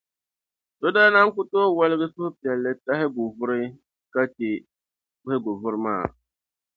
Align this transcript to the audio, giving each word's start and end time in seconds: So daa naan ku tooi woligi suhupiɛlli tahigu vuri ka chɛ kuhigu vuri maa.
So 0.79 0.87
daa 0.95 1.09
naan 1.13 1.33
ku 1.35 1.41
tooi 1.51 1.73
woligi 1.77 2.07
suhupiɛlli 2.13 2.71
tahigu 2.85 3.23
vuri 3.37 3.61
ka 4.13 4.21
chɛ 4.35 4.49
kuhigu 5.21 5.51
vuri 5.61 5.79
maa. 5.85 6.03